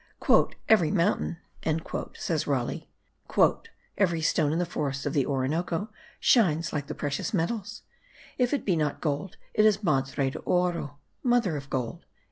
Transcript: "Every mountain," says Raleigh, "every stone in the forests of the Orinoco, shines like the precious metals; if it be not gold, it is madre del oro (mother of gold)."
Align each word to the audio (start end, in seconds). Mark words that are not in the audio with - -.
"Every 0.67 0.89
mountain," 0.89 1.37
says 2.15 2.47
Raleigh, 2.47 2.89
"every 3.99 4.21
stone 4.23 4.51
in 4.51 4.57
the 4.57 4.65
forests 4.65 5.05
of 5.05 5.13
the 5.13 5.27
Orinoco, 5.27 5.91
shines 6.19 6.73
like 6.73 6.87
the 6.87 6.95
precious 6.95 7.35
metals; 7.35 7.83
if 8.39 8.51
it 8.51 8.65
be 8.65 8.75
not 8.75 8.99
gold, 8.99 9.37
it 9.53 9.63
is 9.63 9.83
madre 9.83 10.31
del 10.31 10.41
oro 10.43 10.97
(mother 11.21 11.55
of 11.55 11.69
gold)." 11.69 12.05